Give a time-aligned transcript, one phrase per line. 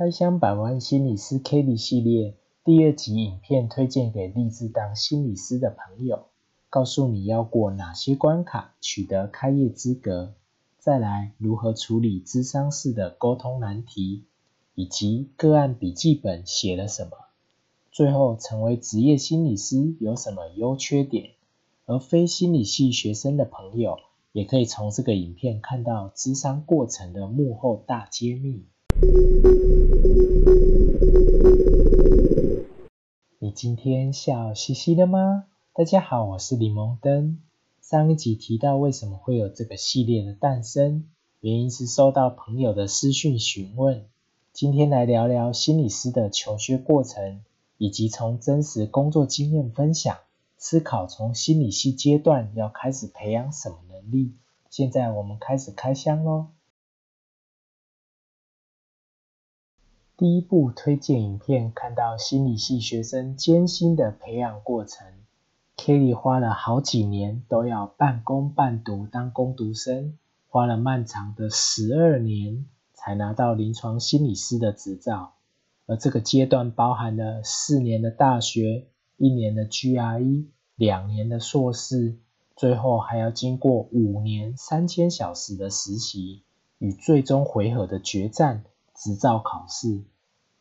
[0.00, 6.28] 开箱百万心理师 k d 系列第二集影片推荐给立志当心理师的朋友，
[6.70, 10.32] 告诉你要过哪些关卡取得开业资格，
[10.78, 14.24] 再来如何处理智商式的沟通难题，
[14.74, 17.10] 以及个案笔记本写了什么，
[17.92, 21.32] 最后成为职业心理师有什么优缺点，
[21.84, 23.98] 而非心理系学生的朋友
[24.32, 28.64] 也可以从这个影片看到智商过程的幕后大揭秘。
[33.50, 35.46] 今天笑嘻嘻的吗？
[35.74, 37.40] 大家好，我是柠檬灯。
[37.82, 41.08] 上一集提到为什么会有这个系列的诞生，
[41.40, 44.06] 原因是收到朋友的私讯询问。
[44.52, 47.42] 今天来聊聊心理师的求学过程，
[47.76, 50.18] 以及从真实工作经验分享，
[50.56, 54.34] 思考从心理系阶段要开始培养什么能力。
[54.68, 56.46] 现在我们开始开箱喽。
[60.20, 65.06] 第一部推荐影片，看到心理系学生艰辛的培养过程。
[65.78, 75.32] Kelly 花了好几年都要半工半读当工读生，花了漫长的十二年才拿到临床心理师的执照。
[75.86, 80.44] 而这个阶段包含了四年的大学、一年的 GRE、
[80.76, 82.18] 两年的硕士，
[82.56, 86.42] 最后还要经过五年三千小时的实习
[86.76, 88.64] 与最终回合的决战
[89.02, 90.04] 执照考试。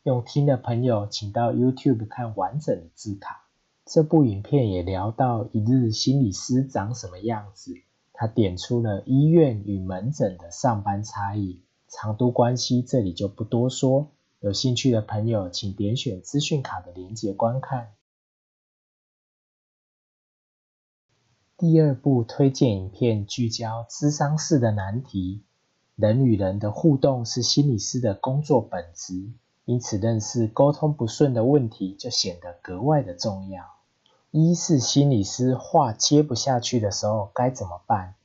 [0.04, 3.50] 用听的朋友，请到 YouTube 看完整的字卡。
[3.86, 7.76] 这部影片也聊到一日心理师长什么样子，
[8.14, 14.12] 他点出了医院与门诊的上班差异、长度关系，这里就不多说。
[14.40, 17.94] 有兴趣的朋友，请点选资讯卡的连接观看。
[21.58, 25.44] 第二部推荐影片聚焦智商式的难题，
[26.00, 29.33] 人与人的互动是心理师的工作本质。
[29.66, 33.66] 因此，认识沟通不顺的问题就显得格外的重要。
[34.31, 38.16] 一是心理师话接不下去的时候该怎么办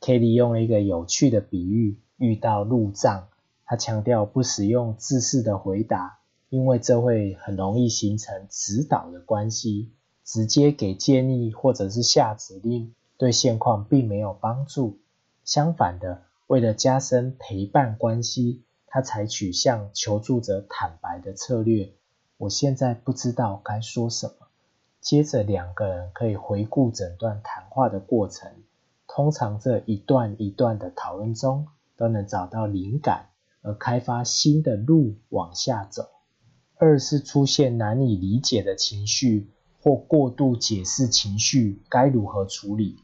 [0.00, 3.26] ？Kelly 用了一个有趣的比喻：遇到路障，
[3.64, 6.20] 他强调不使用自私的回答，
[6.50, 9.90] 因为这会很容易形成指导的关系，
[10.24, 14.98] 直接给建议或者是下指令，对现况并没有帮助。
[15.44, 16.22] 相反的，
[16.54, 18.62] 为了加深陪伴关系。
[18.86, 21.94] 他采取向求助者坦白的策略。
[22.36, 24.46] 我现在不知道该说什么。
[25.00, 28.52] 接着，两个人可以回顾整段谈话的过程。
[29.08, 31.66] 通常这一段一段的讨论中，
[31.96, 33.30] 都能找到灵感，
[33.62, 36.06] 而开发新的路往下走。
[36.76, 39.50] 二是出现难以理解的情绪
[39.82, 43.00] 或过度解释情绪，该如何处理？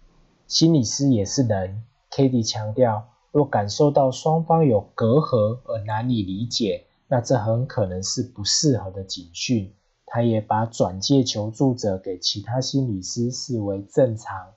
[0.46, 1.82] 心理师也是人。
[2.12, 3.09] ，Katie 强调。
[3.32, 9.72] 若感受到双方有隔阂而难以理解，那这很可能是不适合的警讯。
[10.04, 14.54] 他也把转介求助者给其他心理师视为正常，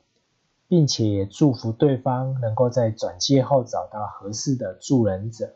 [0.68, 5.54] 并且也祝福对方能够在转介后找到合适的助人者。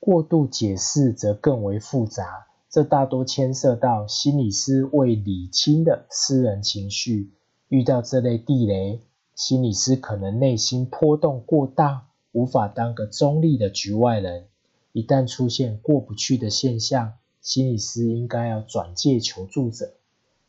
[0.00, 7.32] 过度解释则更为复杂，这大多牵涉到心理师未理清的私人情绪。
[7.68, 9.00] 遇到这类地雷，
[9.36, 12.07] 心理师可能内心波动过大。
[12.32, 14.46] 无法当个中立的局外人，
[14.92, 19.94] 一旦出现过不去的现象，心理师应该要转介求助者。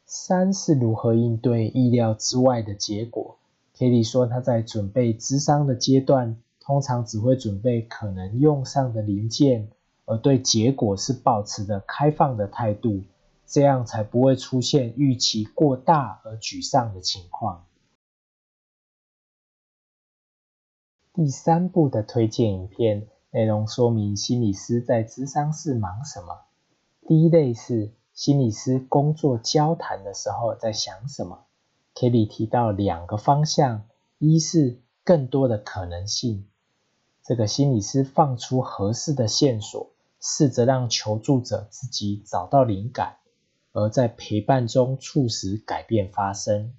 [0.06, 3.38] 三是如何应对意料之外的结果。
[3.78, 9.70] Kelly 说他在准备咨商的阶段，通常只会准备可能用上的零件，
[10.06, 13.04] 而对结果是保持着开放的态度，
[13.48, 17.64] 这样才不会出现预期过大而沮丧的情况。
[21.14, 26.42] 第三部的推荐影片内容说明心理师在咨商室忙什么。
[27.08, 31.46] 第一类是心理师工作交谈的时候在想什么。
[31.96, 33.86] Kelly 提到两个方向，
[34.20, 36.48] 一是更多的可能性，
[37.24, 39.92] 这个心理师放出合适的线索，
[40.22, 43.18] 试着让求助者自己找到灵感，
[43.74, 46.74] 而在陪伴中促使改变发生。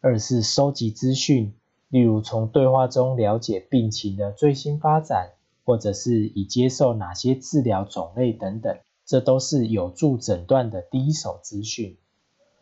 [0.00, 1.54] 二是收集资讯。
[1.90, 5.32] 例如，从对话中了解病情的最新发展，
[5.64, 11.98] 或者是已接受哪些治疗种类等等，这都是有助诊断的第一手资讯。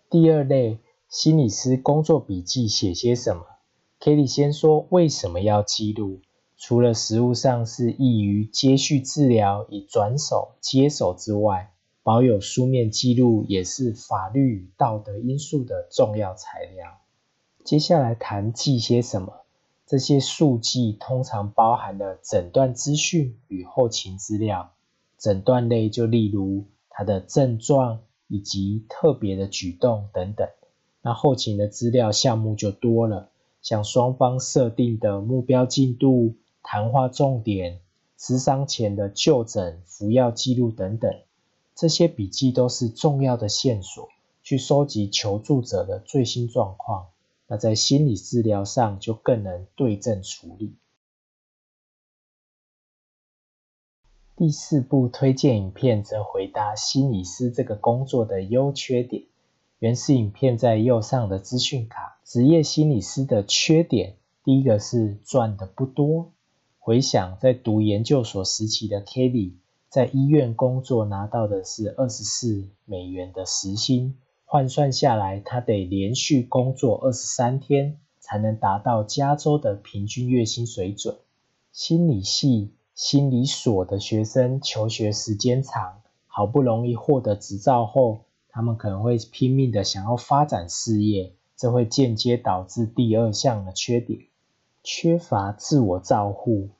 [0.09, 0.79] 第二类，
[1.11, 3.45] 心理师工作笔记写些什么
[4.01, 6.21] ？Kelly 先说为什么要记录？
[6.57, 11.73] 除了实物上是易于接续治疗以转手接手之外，
[12.03, 16.99] 保有书面记录也是法律与道德因素的重要材料。
[17.69, 19.43] 接下来谈记些什么？
[19.87, 24.73] 这些数据通常包含了诊断资讯与后勤资料。
[25.19, 30.49] 诊断类就例如他的症状以及特别的举动等等。
[31.03, 33.29] 那后勤的资料项目就多了，
[33.61, 37.81] 像双方设定的目标进度、谈话重点、
[38.19, 41.15] 咨商前的就诊、服药记录等等，
[41.75, 44.09] 这些笔记都是重要的线索，
[44.43, 47.09] 去收集求助者的最新状况。
[47.49, 50.77] 那在心理治疗上就更能对症处理。
[54.37, 59.25] 第四部推荐影片则回答心理师这个工作的优缺点。
[59.81, 62.21] 原始影片在右上的资讯卡。
[62.25, 66.33] 职业心理师的缺点，第一个是赚的不多。
[66.79, 69.55] 回想在读研究所时期的 Kelly，
[69.89, 74.19] 在医院工作拿到的是二十四美元的时薪，
[74.51, 81.19] 换算下来，他得连续工作二十三天，才能达到加州的平均月薪水准。
[81.71, 88.21] 心理系、心理所的学生求学时间长，好不容易获得执照后。
[88.49, 94.21] 他们可能会拼命的想要发展事业，这会间接导致第二项的缺点：
[94.83, 96.71] 缺乏自我照护。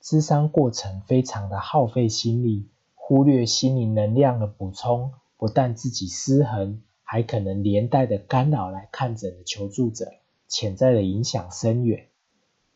[0.00, 2.66] 智商过程非常的耗费心力，
[2.96, 10.14] 忽略心灵能量的补充，不但自己失衡，还可能连带的干扰来看诊的求助者，
[10.48, 12.06] 潜在的影响深远。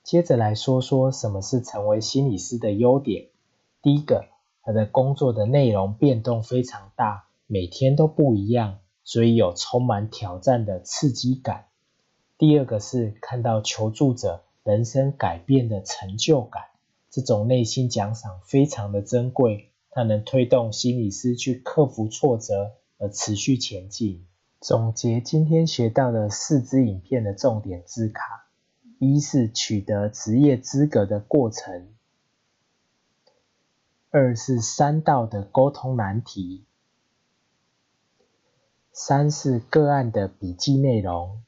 [0.02, 3.28] 接着来说说什么是成为心理师的优点。
[3.80, 4.26] 第一个，
[4.62, 7.24] 他的工作的内容变动非常大。
[7.46, 11.68] 每天都不一样，所以有充满挑战的刺激感。
[12.36, 16.64] 第二个是看到求助者人生改变的成就感，
[17.08, 24.26] 这种内心奖赏非常的珍贵，它能推动心理师去克服挫折而持续前进。
[24.60, 28.46] 总结今天学到的四支影片的重点字卡：
[28.98, 31.88] 一是取得职业资格的过程；
[34.10, 36.64] 二是三道的沟通难题。
[38.92, 41.42] 三是个案的笔记内容，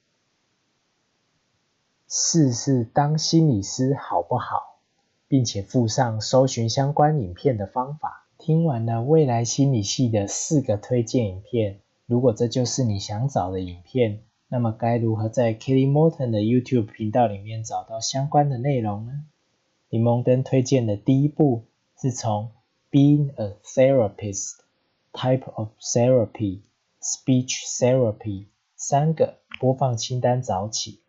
[2.07, 4.81] 四是当心理师好不好，
[5.27, 8.28] 并且附上搜寻相关影片的方法。
[8.49, 19.27] 听完了未来心理系的四个推荐影片，如果这就是你想找的影片，那么该如何在 Kelly Morton 的 YouTube 频道里面找到相关的内容呢？
[19.91, 21.65] 柠檬灯推荐的第一步
[22.01, 22.49] 是从
[22.91, 24.55] Being a Therapist
[25.13, 26.61] Type of Therapy。
[27.03, 28.47] Speech therapy
[28.77, 31.01] 三个播放清单找起。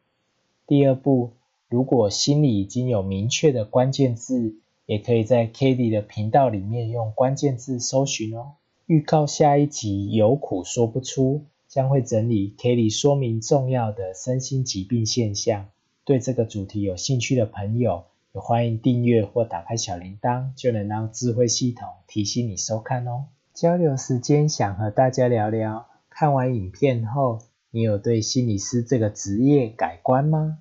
[0.68, 1.32] 第二步，
[1.70, 4.58] 如果心里已经有明确的关键字，
[4.90, 8.54] 也可以在 k a t i e 的频道里面用关键字搜寻哦。
[8.88, 15.68] 预告下一集有苦说不出，将会整理 k a t i e 说明重要的身心疾病现象。
[16.06, 23.26] 对这个主题有兴趣的朋友，也欢迎订阅或打开小铃铛，就能让智慧系统提醒你收看哦。
[23.54, 25.86] 交流时间，想和大家聊聊。
[26.10, 27.38] 看完影片后，
[27.70, 30.58] 你有对心理师这个职业改观吗？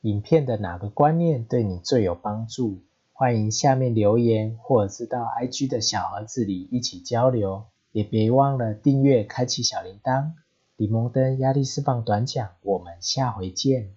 [0.00, 2.78] 影片的哪个观念对你最有帮助？
[3.20, 7.64] 欢迎下面留言，或者是到 IG 的小盒子里一起交流。
[7.90, 10.34] 也别忘了订阅，开启小铃铛。
[10.76, 13.88] 李蒙登压力释放短讲，我们下回见。